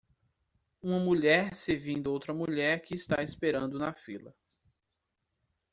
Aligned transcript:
Uma 0.81 0.97
mulher 0.97 1.53
servindo 1.53 2.07
outra 2.11 2.33
mulher 2.33 2.81
que 2.81 2.95
está 2.95 3.21
esperando 3.21 3.77
na 3.77 3.93
fila. 3.93 4.33